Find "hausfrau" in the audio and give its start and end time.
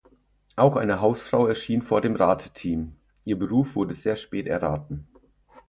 0.99-1.45